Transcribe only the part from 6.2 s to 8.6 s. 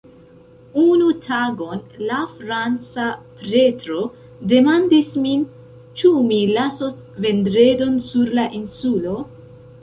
mi lasos Vendredon sur la